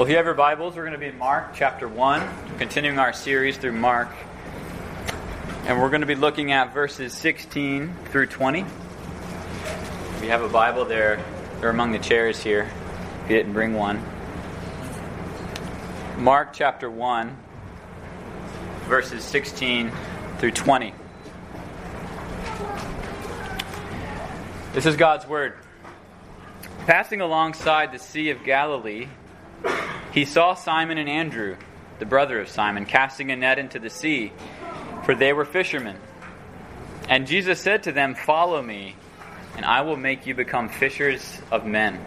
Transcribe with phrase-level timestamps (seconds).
[0.00, 2.98] Well, if you have your Bibles, we're going to be in Mark chapter 1, continuing
[2.98, 4.08] our series through Mark.
[5.66, 8.60] And we're going to be looking at verses 16 through 20.
[8.60, 11.22] If you have a Bible there,
[11.60, 12.70] they're among the chairs here,
[13.24, 14.02] if you didn't bring one.
[16.16, 17.36] Mark chapter 1,
[18.84, 19.92] verses 16
[20.38, 20.94] through 20.
[24.72, 25.58] This is God's Word.
[26.86, 29.06] Passing alongside the Sea of Galilee,
[30.12, 31.56] he saw Simon and Andrew,
[31.98, 34.32] the brother of Simon, casting a net into the sea,
[35.04, 35.96] for they were fishermen.
[37.08, 38.96] And Jesus said to them, Follow me,
[39.56, 42.00] and I will make you become fishers of men.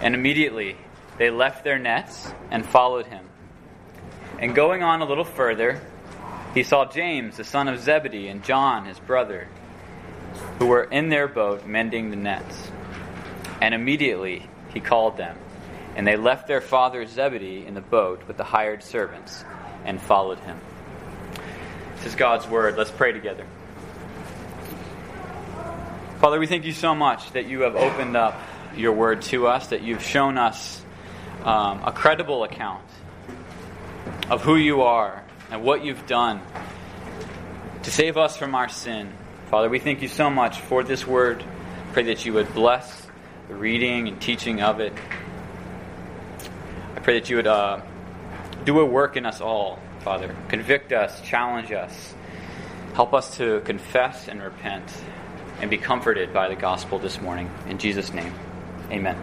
[0.00, 0.76] And immediately
[1.18, 3.24] they left their nets and followed him.
[4.38, 5.80] And going on a little further,
[6.54, 9.48] he saw James, the son of Zebedee, and John, his brother,
[10.58, 12.70] who were in their boat mending the nets.
[13.60, 15.36] And immediately he called them.
[15.96, 19.44] And they left their father Zebedee in the boat with the hired servants
[19.84, 20.58] and followed him.
[21.96, 22.76] This is God's word.
[22.76, 23.46] Let's pray together.
[26.20, 28.40] Father, we thank you so much that you have opened up
[28.76, 30.82] your word to us, that you've shown us
[31.44, 32.84] um, a credible account
[34.30, 36.40] of who you are and what you've done
[37.82, 39.12] to save us from our sin.
[39.50, 41.44] Father, we thank you so much for this word.
[41.92, 43.06] Pray that you would bless
[43.48, 44.92] the reading and teaching of it
[47.04, 47.82] pray that you would uh,
[48.64, 50.34] do a work in us all, Father.
[50.48, 52.14] Convict us, challenge us,
[52.94, 54.90] help us to confess and repent
[55.60, 57.50] and be comforted by the gospel this morning.
[57.68, 58.32] In Jesus' name,
[58.90, 59.22] amen.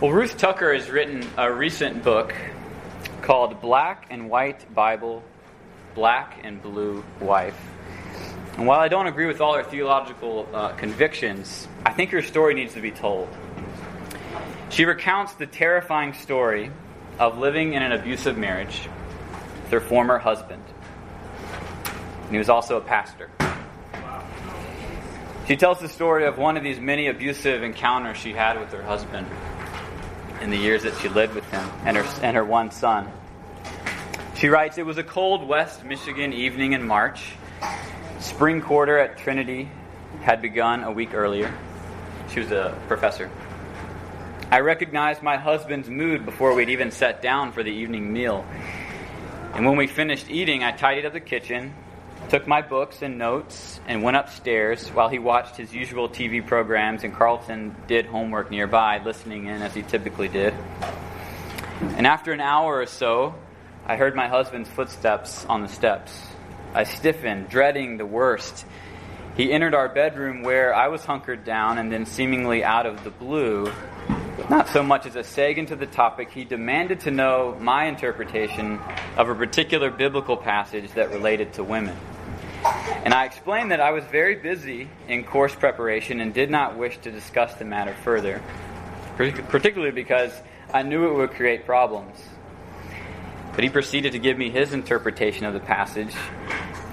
[0.00, 2.32] Well, Ruth Tucker has written a recent book
[3.22, 5.24] called Black and White Bible,
[5.96, 7.60] Black and Blue Wife.
[8.56, 12.54] And while I don't agree with all her theological uh, convictions, I think her story
[12.54, 13.28] needs to be told.
[14.72, 16.70] She recounts the terrifying story
[17.18, 18.88] of living in an abusive marriage
[19.64, 20.64] with her former husband.
[22.22, 23.28] And he was also a pastor.
[25.46, 28.82] She tells the story of one of these many abusive encounters she had with her
[28.82, 29.26] husband
[30.40, 33.12] in the years that she lived with him and her, and her one son.
[34.36, 37.34] She writes It was a cold West Michigan evening in March.
[38.20, 39.68] Spring quarter at Trinity
[40.22, 41.52] had begun a week earlier.
[42.32, 43.30] She was a professor.
[44.52, 48.44] I recognized my husband's mood before we'd even sat down for the evening meal.
[49.54, 51.72] And when we finished eating, I tidied up the kitchen,
[52.28, 57.02] took my books and notes, and went upstairs while he watched his usual TV programs
[57.02, 60.52] and Carlton did homework nearby, listening in as he typically did.
[61.96, 63.34] And after an hour or so,
[63.86, 66.12] I heard my husband's footsteps on the steps.
[66.74, 68.66] I stiffened, dreading the worst.
[69.34, 73.10] He entered our bedroom where I was hunkered down, and then, seemingly out of the
[73.10, 73.72] blue,
[74.52, 78.78] not so much as a seg into the topic, he demanded to know my interpretation
[79.16, 81.96] of a particular biblical passage that related to women.
[83.04, 86.98] And I explained that I was very busy in course preparation and did not wish
[86.98, 88.42] to discuss the matter further,
[89.16, 90.32] particularly because
[90.72, 92.16] I knew it would create problems.
[93.54, 96.14] But he proceeded to give me his interpretation of the passage,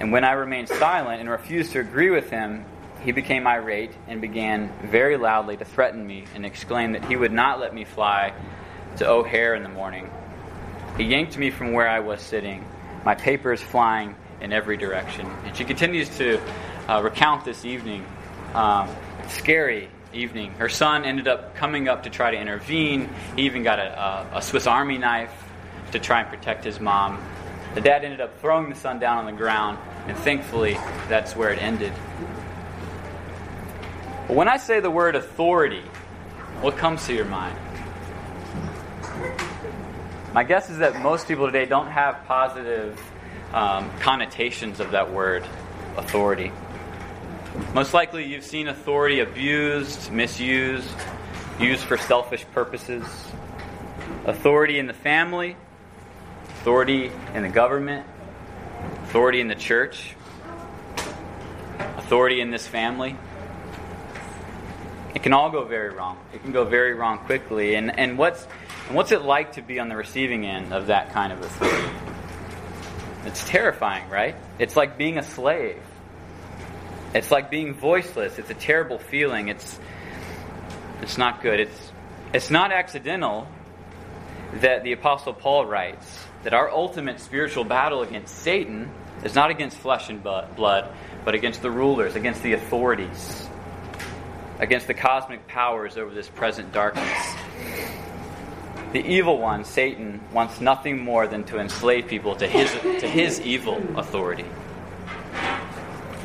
[0.00, 2.64] and when I remained silent and refused to agree with him,
[3.02, 7.32] he became irate and began very loudly to threaten me and exclaim that he would
[7.32, 8.32] not let me fly
[8.96, 10.10] to O'Hare in the morning.
[10.96, 12.64] He yanked me from where I was sitting,
[13.04, 15.26] my papers flying in every direction.
[15.44, 16.40] And she continues to
[16.88, 18.04] uh, recount this evening.
[18.54, 18.88] Um,
[19.28, 20.52] scary evening.
[20.52, 23.08] Her son ended up coming up to try to intervene.
[23.36, 25.32] He even got a, a, a Swiss Army knife
[25.92, 27.22] to try and protect his mom.
[27.74, 29.78] The dad ended up throwing the son down on the ground,
[30.08, 30.74] and thankfully,
[31.08, 31.92] that's where it ended.
[34.30, 35.82] But when I say the word authority,
[36.60, 37.58] what comes to your mind?
[40.32, 42.96] My guess is that most people today don't have positive
[43.52, 45.44] um, connotations of that word,
[45.96, 46.52] authority.
[47.74, 50.86] Most likely, you've seen authority abused, misused,
[51.58, 53.04] used for selfish purposes.
[54.26, 55.56] Authority in the family,
[56.60, 58.06] authority in the government,
[59.02, 60.14] authority in the church,
[61.96, 63.16] authority in this family
[65.14, 66.18] it can all go very wrong.
[66.32, 67.74] It can go very wrong quickly.
[67.74, 68.46] And, and, what's,
[68.86, 71.96] and what's it like to be on the receiving end of that kind of authority?
[73.24, 74.36] It's terrifying, right?
[74.58, 75.82] It's like being a slave.
[77.12, 78.38] It's like being voiceless.
[78.38, 79.48] It's a terrible feeling.
[79.48, 79.78] It's,
[81.02, 81.58] it's not good.
[81.58, 81.92] It's,
[82.32, 83.48] it's not accidental
[84.54, 88.90] that the Apostle Paul writes that our ultimate spiritual battle against Satan
[89.24, 90.88] is not against flesh and blood,
[91.24, 93.49] but against the rulers, against the authorities
[94.60, 97.34] against the cosmic powers over this present darkness.
[98.92, 102.70] The evil one, Satan, wants nothing more than to enslave people to his,
[103.00, 104.44] to his evil authority.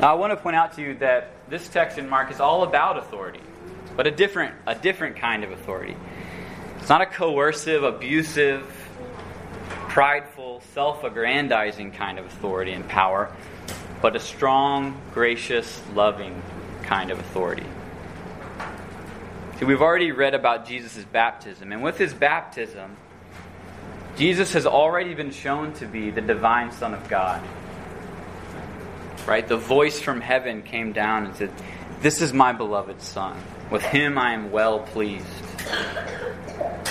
[0.00, 2.64] Now, I want to point out to you that this text in Mark is all
[2.64, 3.40] about authority,
[3.96, 5.96] but a different, a different kind of authority.
[6.78, 8.62] It's not a coercive, abusive,
[9.88, 13.34] prideful, self aggrandizing kind of authority and power,
[14.02, 16.42] but a strong, gracious, loving
[16.82, 17.64] kind of authority.
[19.58, 22.94] See, we've already read about Jesus' baptism, and with his baptism,
[24.18, 27.42] Jesus has already been shown to be the divine Son of God.
[29.26, 29.48] Right?
[29.48, 31.50] The voice from heaven came down and said,
[32.00, 33.36] This is my beloved Son.
[33.70, 35.26] With him I am well pleased.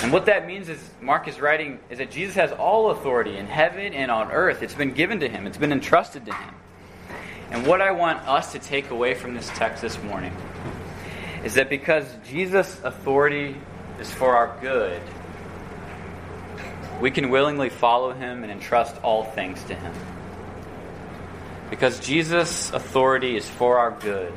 [0.01, 3.45] And what that means is, Mark is writing, is that Jesus has all authority in
[3.45, 4.63] heaven and on earth.
[4.63, 6.55] It's been given to him, it's been entrusted to him.
[7.51, 10.35] And what I want us to take away from this text this morning
[11.45, 13.55] is that because Jesus' authority
[13.99, 14.99] is for our good,
[16.99, 19.93] we can willingly follow him and entrust all things to him.
[21.69, 24.33] Because Jesus' authority is for our good,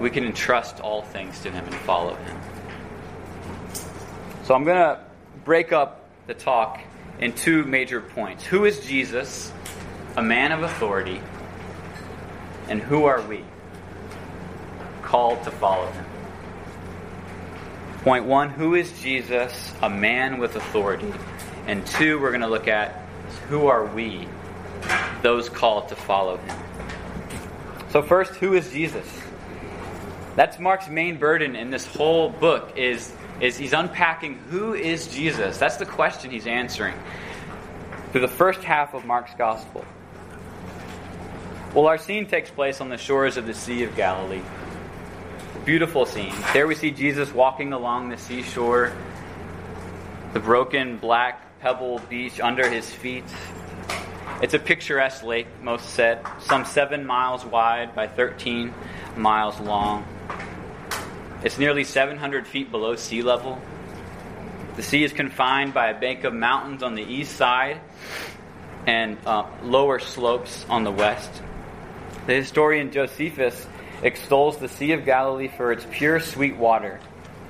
[0.00, 2.36] we can entrust all things to him and follow him.
[4.44, 5.00] So I'm going to
[5.44, 6.80] break up the talk
[7.18, 8.44] in two major points.
[8.44, 9.52] Who is Jesus,
[10.16, 11.20] a man of authority,
[12.68, 13.44] and who are we?
[15.12, 16.06] Called to follow him.
[17.98, 21.12] Point one Who is Jesus, a man with authority?
[21.66, 22.94] And two, we're going to look at
[23.50, 24.26] who are we,
[25.20, 26.56] those called to follow him.
[27.90, 29.06] So, first, who is Jesus?
[30.34, 35.58] That's Mark's main burden in this whole book is, is he's unpacking who is Jesus.
[35.58, 36.94] That's the question he's answering
[38.12, 39.84] through the first half of Mark's gospel.
[41.74, 44.40] Well, our scene takes place on the shores of the Sea of Galilee
[45.64, 46.34] beautiful scene.
[46.52, 48.92] There we see Jesus walking along the seashore,
[50.32, 53.24] the broken black pebble beach under his feet.
[54.42, 58.74] It's a picturesque lake, most said, some seven miles wide by 13
[59.16, 60.04] miles long.
[61.44, 63.60] It's nearly 700 feet below sea level.
[64.74, 67.80] The sea is confined by a bank of mountains on the east side
[68.86, 71.30] and uh, lower slopes on the west.
[72.26, 73.66] The historian Josephus
[74.02, 76.98] extols the Sea of Galilee for its pure sweet water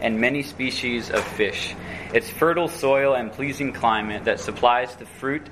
[0.00, 1.74] and many species of fish,
[2.12, 5.46] its fertile soil and pleasing climate that supplies the fruit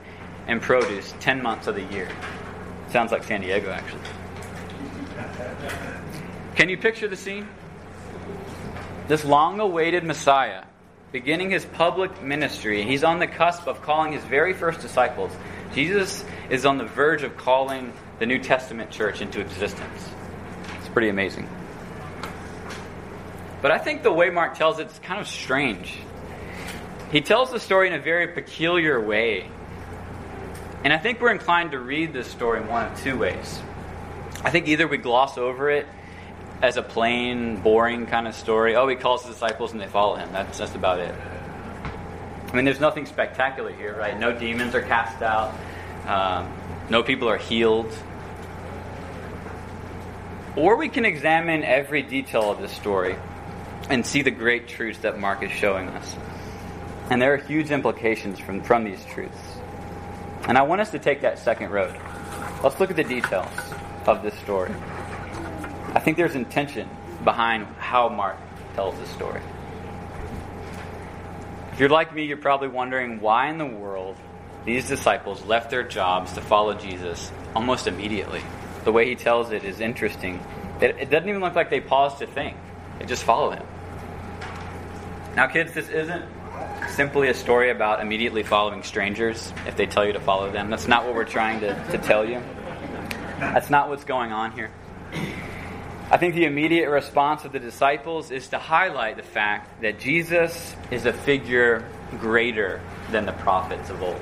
[0.47, 2.09] and produce 10 months of the year.
[2.91, 4.03] Sounds like San Diego, actually.
[6.57, 7.49] Can you picture the scene?
[9.09, 10.65] This long awaited Messiah,
[11.13, 15.33] beginning his public ministry, he's on the cusp of calling his very first disciples.
[15.73, 20.11] Jesus is on the verge of calling the New Testament church into existence
[20.93, 21.49] pretty amazing.
[23.63, 25.95] But I think the way Mark tells it is kind of strange.
[27.13, 29.51] He tells the story in a very peculiar way.
[30.83, 33.61] And I think we're inclined to read this story in one of two ways.
[34.43, 35.87] I think either we gloss over it
[36.63, 38.77] as a plain, boring kind of story.
[38.77, 40.33] Oh, he calls the disciples and they follow him.
[40.33, 41.15] That's just about it.
[42.51, 44.19] I mean, there's nothing spectacular here, right?
[44.19, 45.55] No demons are cast out,
[46.07, 46.53] um,
[46.89, 47.93] no people are healed.
[50.57, 53.17] Or we can examine every detail of this story
[53.89, 56.17] and see the great truths that Mark is showing us.
[57.09, 59.39] And there are huge implications from, from these truths.
[60.49, 61.95] And I want us to take that second road.
[62.65, 63.53] Let's look at the details
[64.07, 64.73] of this story.
[65.95, 66.89] I think there's intention
[67.25, 68.37] behind how Mark
[68.75, 69.41] tells this story.
[71.73, 74.17] If you're like me, you're probably wondering why in the world
[74.65, 78.43] these disciples left their jobs to follow Jesus almost immediately
[78.85, 80.41] the way he tells it is interesting.
[80.81, 82.57] It, it doesn't even look like they pause to think,
[82.99, 83.65] they just follow him.
[85.37, 86.25] Now, kids, this isn't
[86.89, 90.71] simply a story about immediately following strangers if they tell you to follow them.
[90.71, 92.43] That's not what we're trying to, to tell you.
[93.39, 94.71] That's not what's going on here.
[96.11, 100.75] I think the immediate response of the disciples is to highlight the fact that Jesus
[100.91, 102.81] is a figure greater
[103.13, 104.21] than the prophets of old.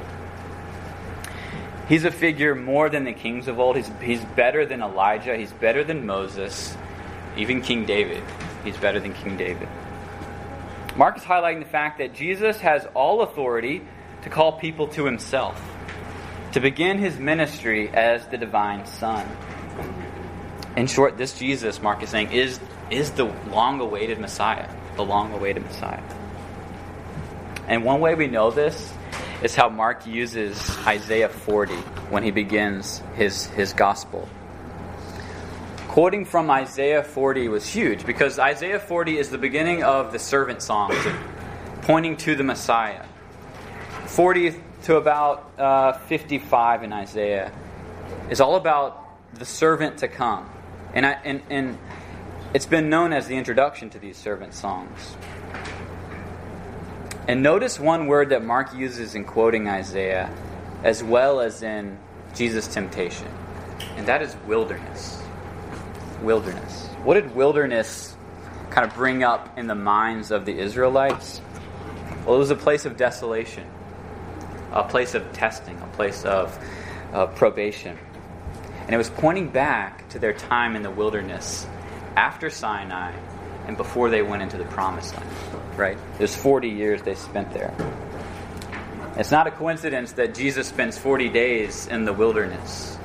[1.88, 3.76] He's a figure more than the kings of old.
[3.76, 5.36] He's, he's better than Elijah.
[5.36, 6.76] He's better than Moses.
[7.36, 8.22] Even King David.
[8.62, 9.68] He's better than King David.
[10.96, 13.82] Mark is highlighting the fact that Jesus has all authority
[14.22, 15.58] to call people to himself,
[16.52, 19.26] to begin his ministry as the divine Son.
[20.76, 24.68] In short, this Jesus, Mark is saying, is, is the long awaited Messiah.
[24.96, 26.02] The long awaited Messiah.
[27.66, 28.92] And one way we know this
[29.42, 31.74] is how Mark uses Isaiah 40
[32.10, 34.28] when he begins his, his gospel.
[35.88, 40.62] quoting from Isaiah 40 was huge because Isaiah 40 is the beginning of the servant
[40.62, 40.96] songs
[41.82, 43.04] pointing to the Messiah.
[44.06, 44.54] 40
[44.84, 47.52] to about uh, 55 in Isaiah
[48.30, 50.48] is all about the servant to come.
[50.94, 51.78] And, I, and, and
[52.54, 55.16] it's been known as the introduction to these servant songs.
[57.28, 60.34] And notice one word that Mark uses in quoting Isaiah
[60.82, 61.98] as well as in
[62.34, 63.28] Jesus' temptation,
[63.96, 65.22] and that is wilderness.
[66.22, 66.86] Wilderness.
[67.04, 68.16] What did wilderness
[68.70, 71.42] kind of bring up in the minds of the Israelites?
[72.24, 73.66] Well, it was a place of desolation,
[74.72, 76.58] a place of testing, a place of
[77.36, 77.98] probation.
[78.82, 81.66] And it was pointing back to their time in the wilderness
[82.16, 83.12] after Sinai
[83.68, 85.30] and before they went into the promised land.
[85.76, 85.98] Right?
[86.16, 87.72] There's 40 years they spent there.
[89.16, 92.98] It's not a coincidence that Jesus spends 40 days in the wilderness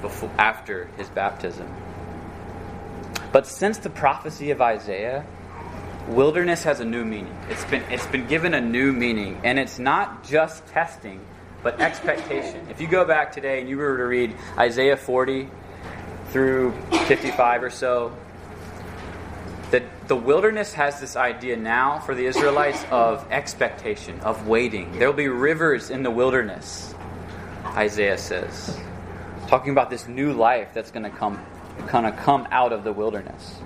[0.00, 1.68] before, after his baptism.
[3.32, 5.26] But since the prophecy of Isaiah,
[6.08, 7.36] wilderness has a new meaning.
[7.48, 11.20] It's been, it's been given a new meaning, and it's not just testing,
[11.62, 12.66] but expectation.
[12.70, 15.48] If you go back today and you were to read Isaiah 40
[16.28, 16.72] through
[17.06, 18.16] 55 or so,
[19.70, 24.98] that the wilderness has this idea now for the Israelites of expectation, of waiting.
[24.98, 26.94] There will be rivers in the wilderness,
[27.66, 28.78] Isaiah says.
[29.46, 31.40] Talking about this new life that's going to come
[31.86, 33.56] kind of come out of the wilderness.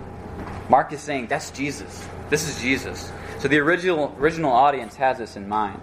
[0.69, 2.07] Mark is saying that's Jesus.
[2.31, 3.11] This is Jesus.
[3.39, 5.81] So the original original audience has this in mind.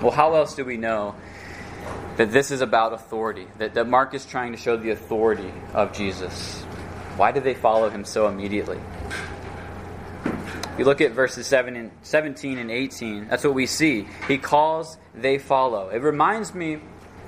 [0.00, 1.14] Well, how else do we know
[2.16, 3.46] that this is about authority?
[3.58, 6.64] That, that Mark is trying to show the authority of Jesus.
[7.16, 8.78] Why do they follow him so immediately?
[10.78, 14.06] You look at verses 7 and 17 and 18, that's what we see.
[14.26, 15.90] He calls, they follow.
[15.90, 16.78] It reminds me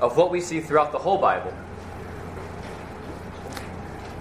[0.00, 1.52] of what we see throughout the whole Bible.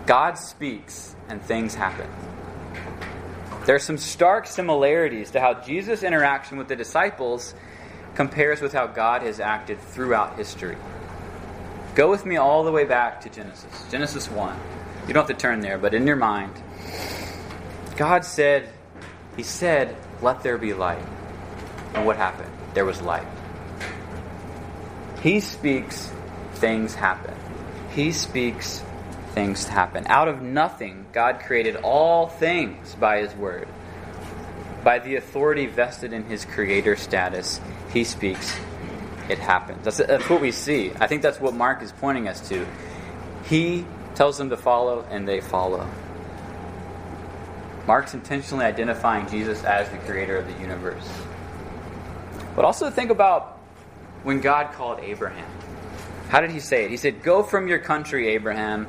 [0.06, 2.10] God speaks and things happen.
[3.66, 7.54] There are some stark similarities to how Jesus' interaction with the disciples
[8.16, 10.76] compares with how God has acted throughout history.
[11.96, 13.86] Go with me all the way back to Genesis.
[13.90, 14.60] Genesis 1.
[15.12, 16.54] You don't have to turn there, but in your mind,
[17.98, 18.70] God said,
[19.36, 21.04] He said, Let there be light.
[21.94, 22.50] And what happened?
[22.74, 23.28] There was light.
[25.22, 26.10] He speaks,
[26.54, 27.36] things happen.
[27.94, 28.86] He speaks,
[29.34, 30.08] things happen.
[30.08, 33.68] Out of nothing, God created all things by His word.
[34.82, 37.60] By the authority vested in His creator status,
[37.92, 38.58] He speaks,
[39.28, 39.84] it happens.
[39.84, 40.94] That's, that's what we see.
[41.02, 42.66] I think that's what Mark is pointing us to.
[43.44, 45.88] He tells them to follow, and they follow.
[47.88, 51.08] Mark's intentionally identifying Jesus as the creator of the universe.
[52.56, 53.58] But also think about
[54.24, 55.50] when God called Abraham.
[56.30, 56.92] How did he say it?
[56.92, 58.88] He said, Go from your country, Abraham,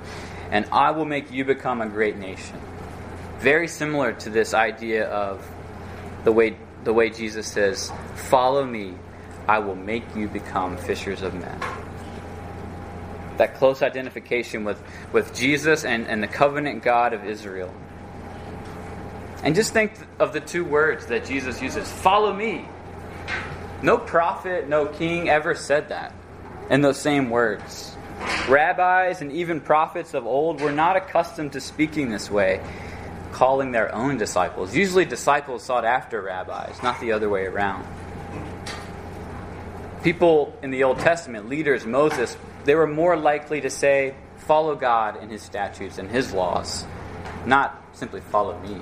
[0.51, 2.61] and I will make you become a great nation.
[3.39, 5.45] Very similar to this idea of
[6.25, 8.95] the way, the way Jesus says, Follow me,
[9.49, 11.82] I will make you become fishers of men
[13.39, 17.73] that close identification with, with Jesus and, and the covenant God of Israel.
[19.43, 22.67] And just think of the two words that Jesus uses follow me.
[23.83, 26.15] No prophet, no king ever said that
[26.71, 27.97] in those same words.
[28.49, 32.61] Rabbis and even prophets of old were not accustomed to speaking this way,
[33.33, 34.77] calling their own disciples.
[34.77, 37.85] Usually, disciples sought after rabbis, not the other way around.
[40.05, 45.17] People in the Old Testament, leaders, Moses, they were more likely to say, Follow God
[45.17, 46.85] and His statutes and His laws,
[47.47, 48.81] not simply follow me.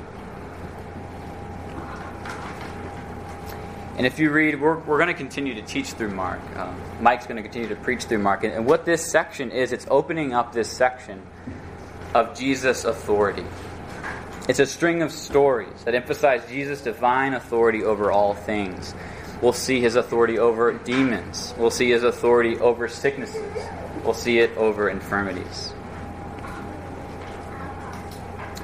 [4.01, 6.41] And if you read, we're, we're going to continue to teach through Mark.
[6.57, 6.73] Uh,
[7.03, 8.45] Mike's going to continue to preach through Mark.
[8.45, 11.21] And, and what this section is, it's opening up this section
[12.15, 13.45] of Jesus' authority.
[14.49, 18.95] It's a string of stories that emphasize Jesus' divine authority over all things.
[19.43, 21.55] We'll see his authority over demons.
[21.57, 23.65] We'll see his authority over sicknesses.
[24.05, 25.73] We'll see it over infirmities.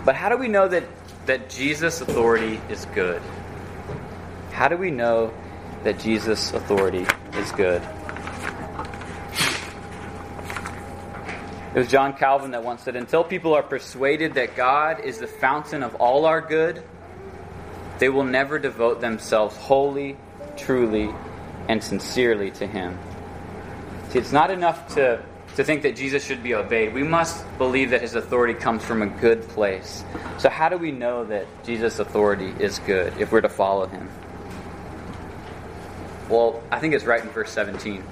[0.04, 0.85] But how do we know that,
[1.25, 3.23] that Jesus' authority is good?
[4.52, 5.33] How do we know
[5.83, 7.83] that Jesus' authority is good?
[11.75, 15.26] It was John Calvin that once said, Until people are persuaded that God is the
[15.26, 16.83] fountain of all our good,
[17.99, 20.16] they will never devote themselves wholly
[20.56, 21.10] truly
[21.68, 22.98] and sincerely to Him.
[24.10, 25.22] See, it's not enough to,
[25.56, 26.94] to think that Jesus should be obeyed.
[26.94, 30.04] We must believe that His authority comes from a good place.
[30.38, 34.08] So, how do we know that Jesus' authority is good if we're to follow Him?
[36.28, 38.02] Well, I think it's right in verse 17.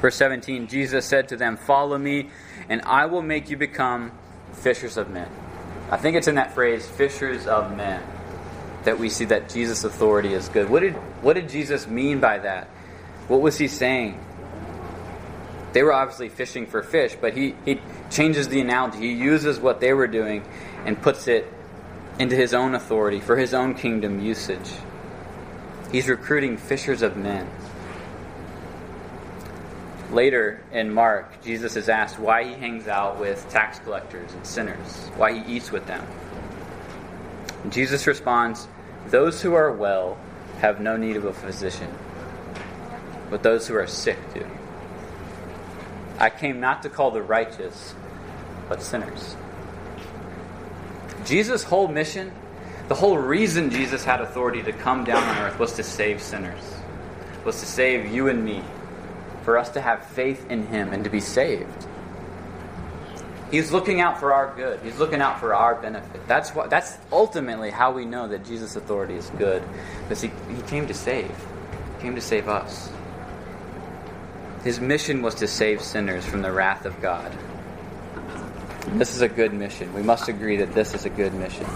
[0.00, 2.30] Verse 17 Jesus said to them, Follow me,
[2.68, 4.12] and I will make you become
[4.52, 5.28] fishers of men.
[5.90, 8.02] I think it's in that phrase, fishers of men,
[8.84, 10.68] that we see that Jesus' authority is good.
[10.68, 12.68] What did, what did Jesus mean by that?
[13.28, 14.20] What was he saying?
[15.72, 18.98] They were obviously fishing for fish, but he, he changes the analogy.
[18.98, 20.44] He uses what they were doing
[20.86, 21.52] and puts it
[22.18, 24.70] into his own authority for his own kingdom usage.
[25.90, 27.48] He's recruiting fishers of men.
[30.12, 35.08] Later in Mark, Jesus is asked why he hangs out with tax collectors and sinners,
[35.16, 36.06] why he eats with them.
[37.70, 38.68] Jesus responds,
[39.08, 40.18] Those who are well
[40.58, 41.92] have no need of a physician,
[43.30, 44.46] but those who are sick do.
[46.18, 47.94] I came not to call the righteous,
[48.68, 49.36] but sinners.
[51.24, 52.32] Jesus' whole mission,
[52.88, 56.62] the whole reason Jesus had authority to come down on earth was to save sinners,
[57.44, 58.62] was to save you and me,
[59.42, 61.86] for us to have faith in Him and to be saved.
[63.54, 64.80] He's looking out for our good.
[64.82, 66.26] He's looking out for our benefit.
[66.26, 69.62] That's what that's ultimately how we know that Jesus' authority is good.
[70.02, 71.28] Because he, he came to save.
[71.28, 72.90] He came to save us.
[74.64, 77.30] His mission was to save sinners from the wrath of God.
[78.94, 79.94] This is a good mission.
[79.94, 81.66] We must agree that this is a good mission.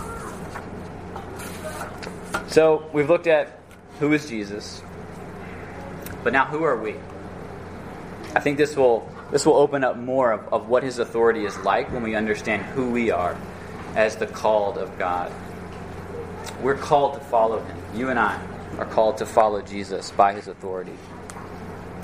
[2.48, 3.56] So, we've looked at
[4.00, 4.82] who is Jesus.
[6.24, 6.96] But now, who are we?
[8.34, 11.56] I think this will this will open up more of, of what his authority is
[11.58, 13.36] like when we understand who we are
[13.94, 15.32] as the called of God.
[16.62, 17.76] We're called to follow him.
[17.94, 18.40] You and I
[18.78, 20.96] are called to follow Jesus by his authority.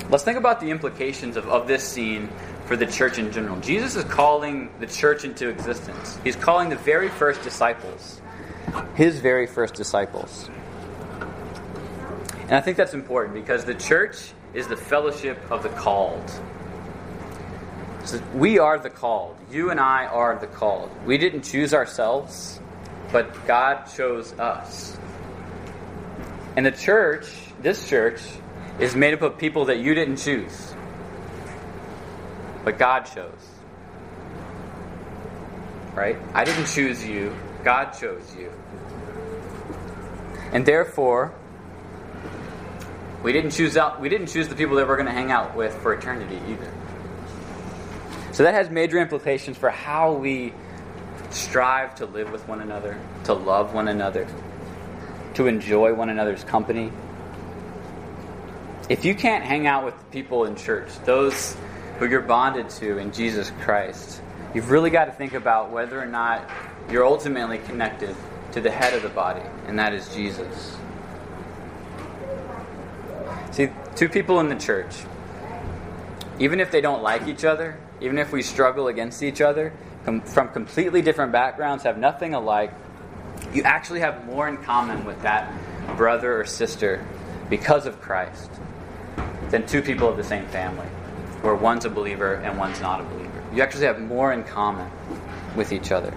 [0.09, 2.29] Let's think about the implications of, of this scene
[2.65, 3.59] for the church in general.
[3.59, 6.19] Jesus is calling the church into existence.
[6.23, 8.21] He's calling the very first disciples,
[8.95, 10.49] his very first disciples.
[12.43, 16.31] And I think that's important because the church is the fellowship of the called.
[18.05, 19.35] So we are the called.
[19.51, 20.91] You and I are the called.
[21.05, 22.59] We didn't choose ourselves,
[23.11, 24.95] but God chose us.
[26.55, 27.27] And the church,
[27.61, 28.21] this church,
[28.79, 30.75] is made up of people that you didn't choose,
[32.63, 33.31] but God chose.
[35.95, 36.17] Right?
[36.35, 38.51] I didn't choose you, God chose you.
[40.51, 41.33] And therefore,
[43.23, 45.55] we didn't choose out we didn't choose the people that we're going to hang out
[45.55, 46.71] with for eternity either.
[48.35, 50.53] So that has major implications for how we
[51.31, 54.27] strive to live with one another, to love one another,
[55.33, 56.91] to enjoy one another's company
[58.87, 61.57] if you can't hang out with people in church, those
[61.97, 64.21] who you're bonded to in Jesus Christ,
[64.53, 66.47] you've really got to think about whether or not
[66.91, 68.15] you're ultimately connected
[68.51, 70.77] to the head of the body, and that is Jesus.
[73.51, 74.93] See, two people in the church,
[76.37, 79.73] even if they don't like each other, even if we struggle against each other,
[80.05, 82.73] com- from completely different backgrounds, have nothing alike,
[83.53, 85.51] you actually have more in common with that
[85.97, 87.05] brother or sister
[87.49, 88.51] because of Christ
[89.49, 90.87] than two people of the same family,
[91.41, 93.43] where one's a believer and one's not a believer.
[93.53, 94.89] You actually have more in common
[95.55, 96.13] with each other.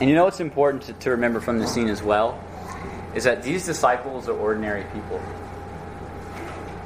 [0.00, 2.42] And you know what's important to, to remember from the scene as well?
[3.14, 5.20] Is that these disciples are ordinary people.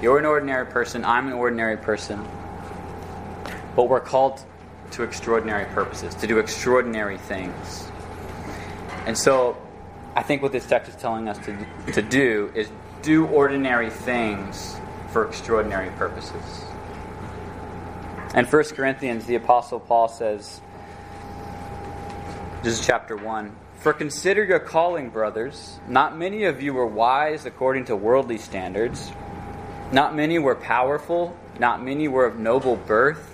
[0.03, 2.27] You're an ordinary person, I'm an ordinary person.
[3.75, 4.45] But we're called
[4.93, 7.89] to extraordinary purposes, to do extraordinary things.
[9.07, 9.57] And so
[10.15, 12.69] I think what this text is telling us to, to do is
[13.03, 14.77] do ordinary things
[15.11, 16.65] for extraordinary purposes.
[18.35, 20.61] And 1 Corinthians, the Apostle Paul says,
[22.63, 23.55] this is chapter 1.
[23.77, 25.79] For consider your calling, brothers.
[25.87, 29.13] Not many of you were wise according to worldly standards.
[29.93, 31.37] Not many were powerful.
[31.59, 33.34] Not many were of noble birth.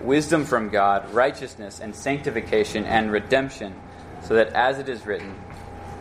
[0.00, 3.74] wisdom from God, righteousness and sanctification and redemption,
[4.22, 5.34] so that as it is written,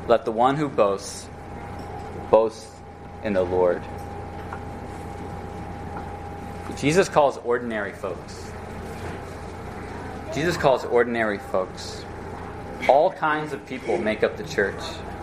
[0.07, 1.27] let the one who boasts
[2.29, 2.67] boast
[3.23, 3.81] in the Lord.
[6.77, 8.51] Jesus calls ordinary folks.
[10.33, 12.05] Jesus calls ordinary folks.
[12.88, 14.79] All kinds of people make up the church.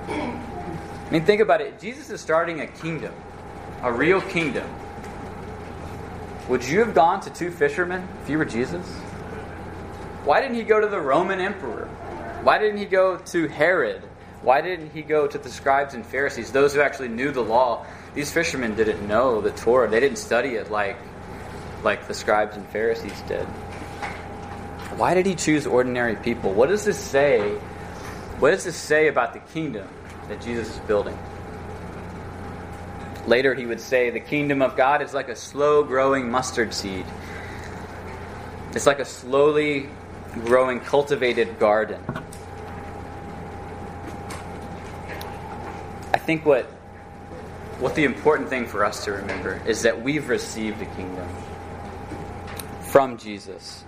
[0.09, 1.79] I mean, think about it.
[1.79, 3.15] Jesus is starting a kingdom,
[3.83, 4.69] a real kingdom.
[6.49, 8.87] Would you have gone to two fishermen if you were Jesus?
[10.25, 11.87] Why didn't he go to the Roman emperor?
[12.43, 14.03] Why didn't he go to Herod?
[14.43, 17.87] Why didn't he go to the scribes and Pharisees, those who actually knew the law?
[18.15, 19.89] These fishermen didn't know the Torah.
[19.89, 20.99] They didn't study it like,
[21.83, 23.47] like the scribes and Pharisees did.
[24.97, 26.53] Why did he choose ordinary people?
[26.53, 27.57] What does this say?
[28.39, 29.89] What does this say about the kingdom
[30.29, 31.19] that Jesus is building?
[33.27, 37.07] Later, he would say, The kingdom of God is like a slow growing mustard seed.
[38.73, 39.89] It's like a slowly
[40.45, 42.03] growing, cultivated garden.
[46.13, 46.65] I think what,
[47.79, 51.29] what the important thing for us to remember is that we've received the kingdom
[52.91, 53.85] from Jesus.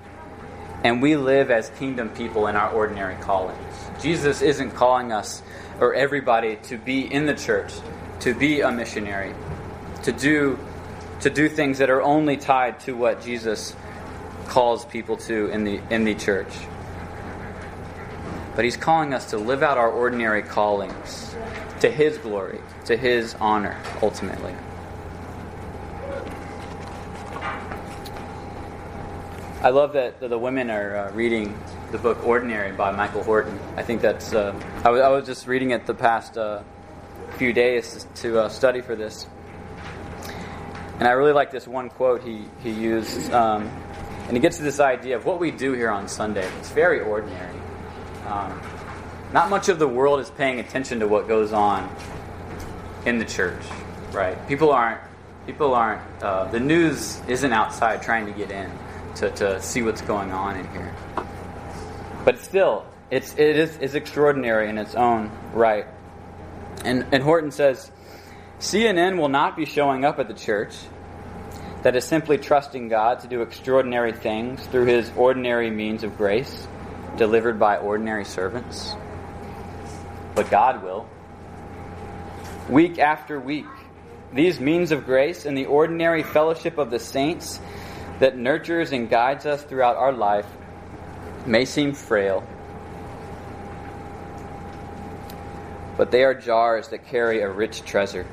[0.84, 3.74] And we live as kingdom people in our ordinary callings.
[4.00, 5.42] Jesus isn't calling us
[5.80, 7.72] or everybody to be in the church
[8.20, 9.34] to be a missionary,
[10.04, 10.58] to do
[11.20, 13.74] to do things that are only tied to what Jesus
[14.46, 16.52] calls people to in the in the church.
[18.54, 21.34] But he's calling us to live out our ordinary callings
[21.80, 24.54] to his glory, to his honor ultimately.
[29.62, 31.58] I love that the women are uh, reading
[31.90, 33.58] the book Ordinary by Michael Horton.
[33.76, 34.32] I think that's.
[34.32, 36.62] Uh, was just reading it the past uh,
[37.32, 39.26] few days to uh, study for this.
[40.98, 43.30] And I really like this one quote he, he used.
[43.32, 43.64] Um,
[44.26, 46.48] and he gets to this idea of what we do here on Sunday.
[46.58, 47.56] It's very ordinary.
[48.26, 48.60] Um,
[49.32, 51.94] not much of the world is paying attention to what goes on
[53.04, 53.62] in the church,
[54.12, 54.36] right?
[54.48, 55.00] People aren't.
[55.46, 56.02] People aren't.
[56.22, 58.70] Uh, the news isn't outside trying to get in
[59.16, 60.94] to, to see what's going on in here.
[62.24, 65.86] But still, it's it is it's extraordinary in its own right.
[66.84, 67.90] And, and Horton says
[68.58, 70.74] CNN will not be showing up at the church
[71.82, 76.66] that is simply trusting God to do extraordinary things through his ordinary means of grace
[77.16, 78.94] delivered by ordinary servants.
[80.34, 81.08] But God will.
[82.68, 83.66] Week after week,
[84.32, 87.60] these means of grace and the ordinary fellowship of the saints
[88.18, 90.46] that nurtures and guides us throughout our life
[91.46, 92.46] may seem frail
[95.96, 98.26] but they are jars that carry a rich treasure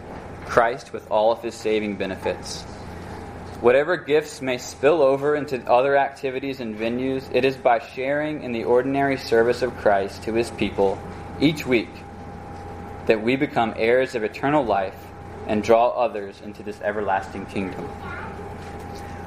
[0.45, 2.63] Christ with all of his saving benefits.
[3.61, 8.51] Whatever gifts may spill over into other activities and venues, it is by sharing in
[8.51, 10.99] the ordinary service of Christ to his people
[11.39, 11.89] each week
[13.05, 14.97] that we become heirs of eternal life
[15.47, 17.89] and draw others into this everlasting kingdom.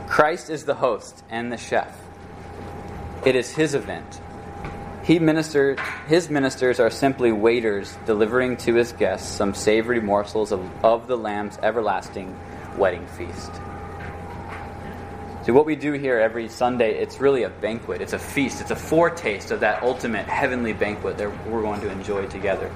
[0.07, 1.99] Christ is the host and the chef.
[3.25, 4.21] It is his event
[5.07, 10.69] he ministered, his ministers are simply waiters delivering to his guests some savory morsels of,
[10.85, 12.37] of the Lamb's everlasting
[12.77, 13.53] wedding feast.
[15.45, 18.01] See, what we do here every Sunday, it's really a banquet.
[18.01, 18.61] It's a feast.
[18.61, 22.69] It's a foretaste of that ultimate heavenly banquet that we're going to enjoy together.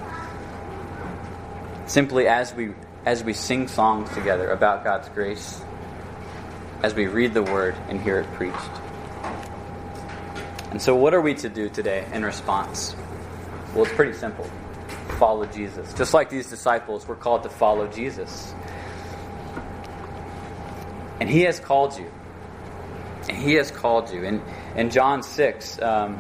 [1.87, 2.75] Simply as we
[3.07, 5.63] as we sing songs together about God's grace,
[6.85, 8.90] as we read the word and hear it preached.
[10.71, 12.95] And so, what are we to do today in response?
[13.75, 14.51] Well, it's pretty simple
[15.21, 15.93] follow Jesus.
[15.93, 18.55] Just like these disciples, we're called to follow Jesus.
[21.21, 22.11] And He has called you.
[23.29, 24.25] And He has called you.
[24.25, 24.41] And
[24.77, 26.19] in John 6, um,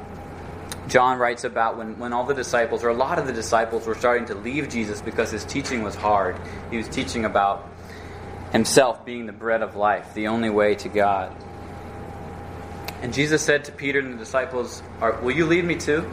[0.88, 3.94] John writes about when, when all the disciples, or a lot of the disciples, were
[3.94, 6.36] starting to leave Jesus because his teaching was hard.
[6.70, 7.68] He was teaching about
[8.52, 11.34] himself being the bread of life, the only way to God.
[13.02, 14.82] And Jesus said to Peter and the disciples,
[15.22, 16.08] Will you leave me too?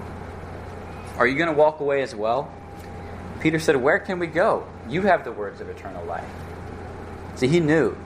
[1.18, 2.52] Are you going to walk away as well?
[3.40, 4.68] Peter said, Where can we go?
[4.88, 6.30] You have the words of eternal life.
[7.36, 7.98] See, he knew.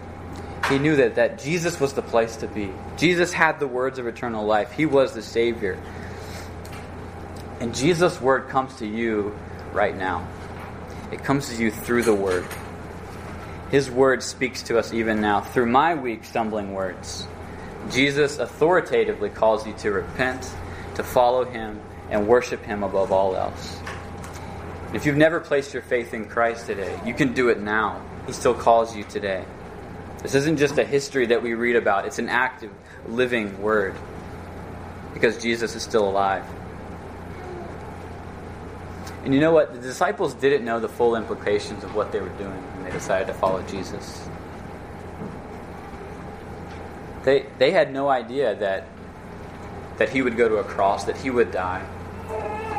[0.69, 2.71] He knew that, that Jesus was the place to be.
[2.97, 4.71] Jesus had the words of eternal life.
[4.71, 5.81] He was the Savior.
[7.59, 9.37] And Jesus' word comes to you
[9.73, 10.27] right now.
[11.11, 12.45] It comes to you through the word.
[13.69, 17.27] His word speaks to us even now through my weak, stumbling words.
[17.89, 20.41] Jesus authoritatively calls you to repent,
[20.95, 23.79] to follow him, and worship him above all else.
[24.93, 28.05] If you've never placed your faith in Christ today, you can do it now.
[28.27, 29.45] He still calls you today.
[30.21, 32.71] This isn't just a history that we read about, it's an active,
[33.07, 33.95] living word.
[35.13, 36.45] Because Jesus is still alive.
[39.23, 39.73] And you know what?
[39.73, 43.27] The disciples didn't know the full implications of what they were doing when they decided
[43.27, 44.27] to follow Jesus.
[47.23, 48.87] They, they had no idea that,
[49.97, 51.85] that he would go to a cross, that he would die.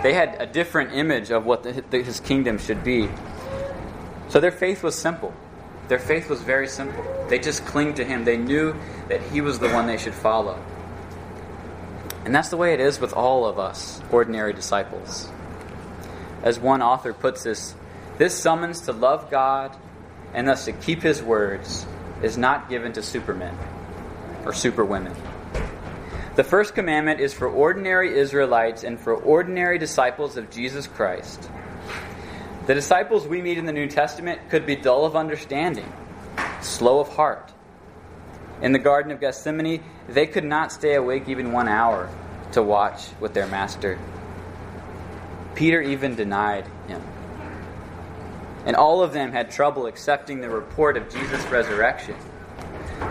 [0.02, 3.08] They had a different image of what the, his kingdom should be.
[4.28, 5.32] So their faith was simple.
[5.88, 7.04] Their faith was very simple.
[7.28, 8.24] They just clinged to him.
[8.24, 8.74] They knew
[9.08, 10.60] that he was the one they should follow.
[12.24, 15.28] And that's the way it is with all of us, ordinary disciples.
[16.42, 17.74] As one author puts this,
[18.18, 19.76] this summons to love God
[20.34, 21.86] and thus to keep his words
[22.22, 23.56] is not given to supermen
[24.44, 25.14] or superwomen.
[26.34, 31.50] The first commandment is for ordinary Israelites and for ordinary disciples of Jesus Christ.
[32.66, 35.92] The disciples we meet in the New Testament could be dull of understanding,
[36.62, 37.52] slow of heart.
[38.62, 42.08] In the Garden of Gethsemane, they could not stay awake even one hour
[42.52, 43.98] to watch with their master.
[45.54, 47.02] Peter even denied him.
[48.64, 52.16] And all of them had trouble accepting the report of Jesus' resurrection.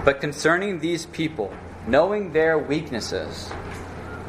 [0.04, 1.54] But concerning these people,
[1.88, 3.52] knowing their weaknesses,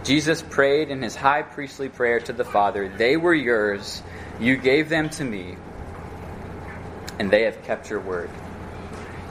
[0.05, 4.03] Jesus prayed in his high priestly prayer to the Father, They were yours,
[4.41, 5.57] you gave them to me,
[7.19, 8.31] and they have kept your word.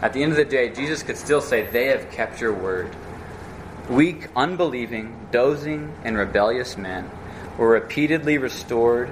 [0.02, 2.96] At the end of the day, Jesus could still say, They have kept your word.
[3.90, 7.10] Weak, unbelieving, dozing, and rebellious men
[7.58, 9.12] were repeatedly restored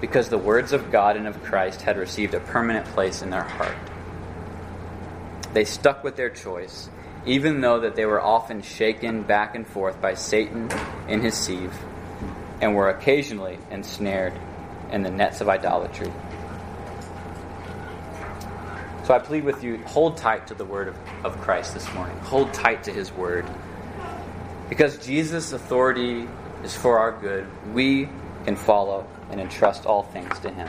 [0.00, 3.42] because the words of God and of Christ had received a permanent place in their
[3.42, 3.76] heart.
[5.52, 6.88] They stuck with their choice,
[7.26, 10.70] even though that they were often shaken back and forth by Satan
[11.08, 11.74] in his sieve,
[12.60, 14.32] and were occasionally ensnared
[14.90, 16.12] in the nets of idolatry.
[19.04, 22.16] So I plead with you, hold tight to the word of, of Christ this morning.
[22.18, 23.46] Hold tight to his word.
[24.68, 26.28] Because Jesus' authority
[26.62, 28.10] is for our good, we
[28.44, 30.68] can follow and entrust all things to him.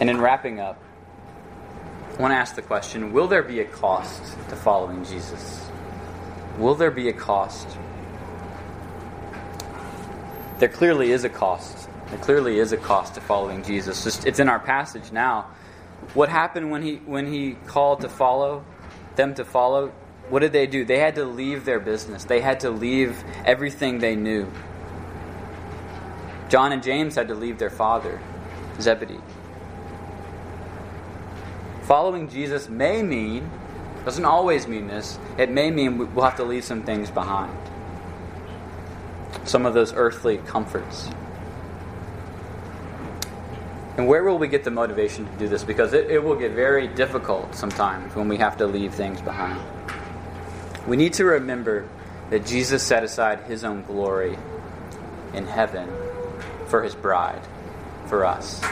[0.00, 0.80] And in wrapping up,
[2.18, 5.64] I want to ask the question Will there be a cost to following Jesus?
[6.58, 7.68] Will there be a cost?
[10.58, 11.88] There clearly is a cost.
[12.08, 14.02] There clearly is a cost to following Jesus.
[14.02, 15.46] Just, it's in our passage now.
[16.14, 18.64] What happened when he when he called to follow
[19.14, 19.92] them to follow?
[20.28, 20.84] What did they do?
[20.84, 22.24] They had to leave their business.
[22.24, 24.50] They had to leave everything they knew.
[26.48, 28.20] John and James had to leave their father,
[28.80, 29.20] Zebedee.
[31.88, 33.50] Following Jesus may mean,
[34.04, 37.56] doesn't always mean this, it may mean we'll have to leave some things behind.
[39.44, 41.08] Some of those earthly comforts.
[43.96, 45.64] And where will we get the motivation to do this?
[45.64, 49.58] Because it, it will get very difficult sometimes when we have to leave things behind.
[50.86, 51.88] We need to remember
[52.28, 54.36] that Jesus set aside his own glory
[55.32, 55.88] in heaven
[56.66, 57.40] for his bride,
[58.08, 58.62] for us.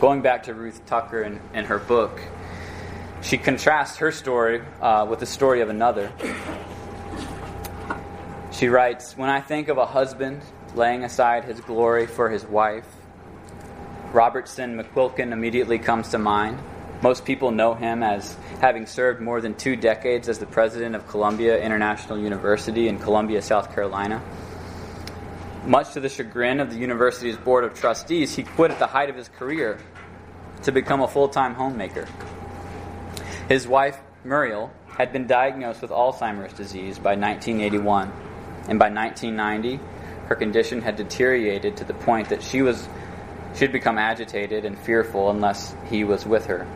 [0.00, 2.20] Going back to Ruth Tucker and, and her book,
[3.20, 6.12] she contrasts her story uh, with the story of another.
[8.52, 10.42] She writes When I think of a husband
[10.76, 12.86] laying aside his glory for his wife,
[14.12, 16.60] Robertson McQuilkin immediately comes to mind.
[17.02, 21.08] Most people know him as having served more than two decades as the president of
[21.08, 24.22] Columbia International University in Columbia, South Carolina.
[25.68, 29.10] Much to the chagrin of the university's board of trustees, he quit at the height
[29.10, 29.78] of his career
[30.62, 32.08] to become a full time homemaker.
[33.50, 38.10] His wife, Muriel, had been diagnosed with Alzheimer's disease by 1981,
[38.66, 39.78] and by 1990,
[40.28, 42.88] her condition had deteriorated to the point that she was
[43.54, 46.66] she had become agitated and fearful unless he was with her.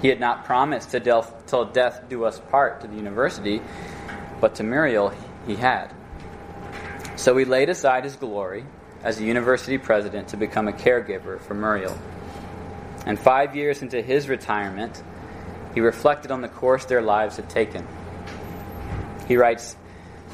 [0.00, 3.60] He had not promised to del- till death do us part to the university,
[4.40, 5.12] but to Muriel
[5.48, 5.92] he had.
[7.20, 8.64] So he laid aside his glory
[9.02, 11.98] as a university president to become a caregiver for Muriel.
[13.04, 15.02] And five years into his retirement,
[15.74, 17.86] he reflected on the course their lives had taken.
[19.28, 19.76] He writes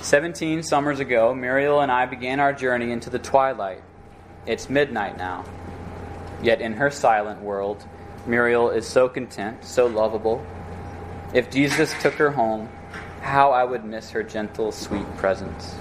[0.03, 3.83] 17 summers ago, Muriel and I began our journey into the twilight.
[4.47, 5.45] It's midnight now.
[6.41, 7.85] Yet in her silent world,
[8.27, 10.47] Muriel is so content, so lovable.
[11.35, 12.69] If Jesus took her home,
[13.23, 15.75] how I would miss her gentle, sweet presence.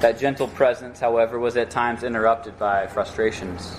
[0.00, 3.76] That gentle presence, however, was at times interrupted by frustrations.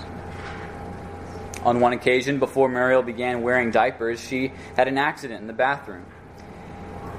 [1.64, 6.04] On one occasion, before Muriel began wearing diapers, she had an accident in the bathroom.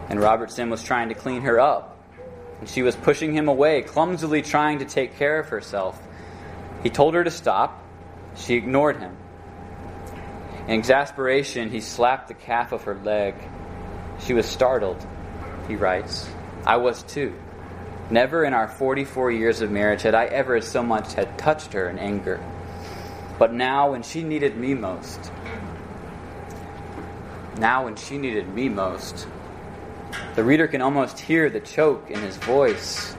[0.10, 1.98] And Robertson was trying to clean her up.
[2.60, 6.00] And she was pushing him away, clumsily trying to take care of herself.
[6.84, 7.84] He told her to stop.
[8.36, 9.18] She ignored him.
[10.68, 13.34] In exasperation, he slapped the calf of her leg.
[14.20, 15.04] She was startled,
[15.68, 16.30] he writes.
[16.68, 17.34] I was too.
[18.12, 21.90] Never in our 44 years of marriage had I ever so much had touched her
[21.90, 22.44] in anger.
[23.40, 25.32] But now, when she needed me most,
[27.58, 29.28] now when she needed me most,
[30.36, 33.16] the reader can almost hear the choke in his voice.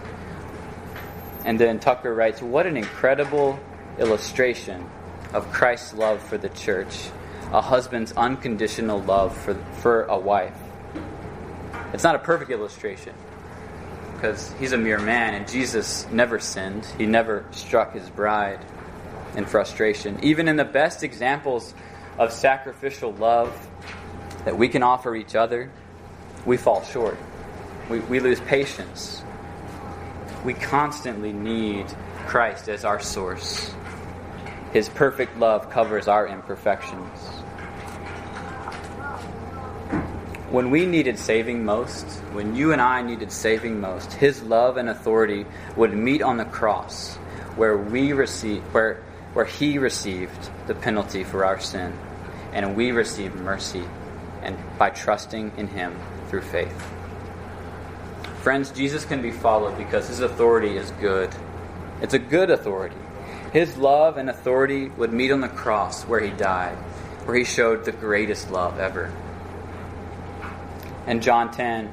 [1.46, 3.58] And then Tucker writes, What an incredible
[3.98, 4.86] illustration
[5.32, 7.08] of Christ's love for the church,
[7.50, 10.56] a husband's unconditional love for, for a wife.
[11.94, 13.14] It's not a perfect illustration
[14.22, 16.86] because he's a mere man and Jesus never sinned.
[16.96, 18.64] He never struck his bride
[19.34, 20.20] in frustration.
[20.22, 21.74] Even in the best examples
[22.20, 23.68] of sacrificial love
[24.44, 25.72] that we can offer each other,
[26.46, 27.18] we fall short.
[27.90, 29.24] We, we lose patience.
[30.44, 31.88] We constantly need
[32.28, 33.74] Christ as our source.
[34.72, 37.41] His perfect love covers our imperfections.
[40.52, 44.90] When we needed saving most, when you and I needed saving most, His love and
[44.90, 45.46] authority
[45.78, 47.14] would meet on the cross,
[47.56, 51.98] where we receive, where, where He received the penalty for our sin,
[52.52, 53.82] and we receive mercy,
[54.42, 56.86] and by trusting in Him through faith.
[58.42, 61.30] Friends, Jesus can be followed because His authority is good.
[62.02, 62.96] It's a good authority.
[63.54, 66.76] His love and authority would meet on the cross where He died,
[67.24, 69.10] where He showed the greatest love ever.
[71.06, 71.92] In John 10,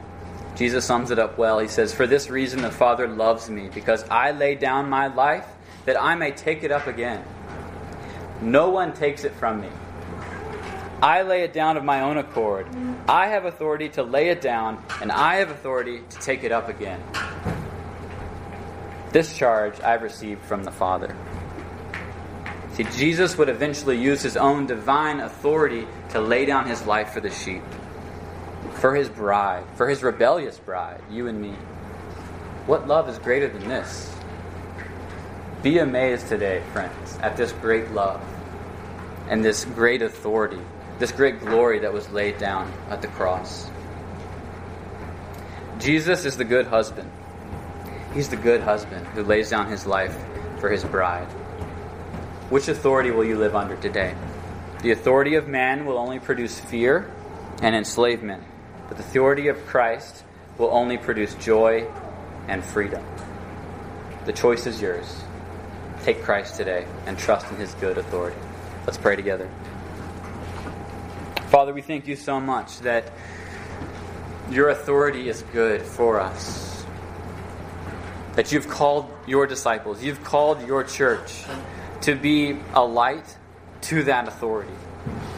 [0.55, 1.59] Jesus sums it up well.
[1.59, 5.45] He says, For this reason the Father loves me, because I lay down my life
[5.85, 7.23] that I may take it up again.
[8.41, 9.69] No one takes it from me.
[11.01, 12.67] I lay it down of my own accord.
[13.07, 16.67] I have authority to lay it down, and I have authority to take it up
[16.67, 17.01] again.
[19.11, 21.15] This charge I've received from the Father.
[22.73, 27.21] See, Jesus would eventually use his own divine authority to lay down his life for
[27.21, 27.63] the sheep
[28.79, 31.53] for his bride, for his rebellious bride, you and me.
[32.65, 34.13] What love is greater than this?
[35.61, 38.21] Be amazed today, friends, at this great love
[39.27, 40.61] and this great authority,
[40.97, 43.69] this great glory that was laid down at the cross.
[45.79, 47.11] Jesus is the good husband.
[48.13, 50.17] He's the good husband who lays down his life
[50.59, 51.27] for his bride.
[52.49, 54.15] Which authority will you live under today?
[54.81, 57.11] The authority of man will only produce fear
[57.61, 58.43] and enslavement
[58.89, 60.25] but the authority of Christ
[60.57, 61.87] will only produce joy
[62.47, 63.05] and freedom.
[64.25, 65.23] The choice is yours.
[66.03, 68.37] Take Christ today and trust in his good authority.
[68.85, 69.49] Let's pray together.
[71.49, 73.11] Father, we thank you so much that
[74.49, 76.85] your authority is good for us.
[78.35, 81.43] That you've called your disciples, you've called your church
[82.01, 83.37] to be a light
[83.81, 84.73] to that authority.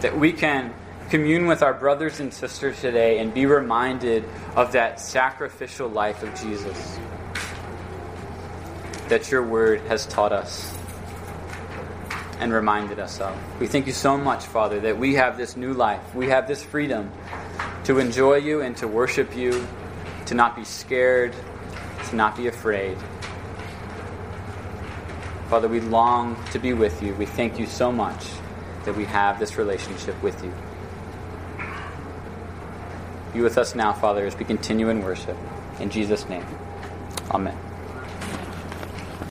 [0.01, 0.73] That we can
[1.11, 4.23] commune with our brothers and sisters today and be reminded
[4.55, 6.97] of that sacrificial life of Jesus
[9.09, 10.73] that your word has taught us
[12.39, 13.37] and reminded us of.
[13.59, 16.15] We thank you so much, Father, that we have this new life.
[16.15, 17.11] We have this freedom
[17.83, 19.67] to enjoy you and to worship you,
[20.27, 21.35] to not be scared,
[22.07, 22.97] to not be afraid.
[25.49, 27.13] Father, we long to be with you.
[27.15, 28.29] We thank you so much
[28.85, 30.53] that we have this relationship with you.
[33.33, 35.37] Be with us now, Father, as we continue in worship.
[35.79, 36.45] In Jesus' name,
[37.31, 37.57] amen.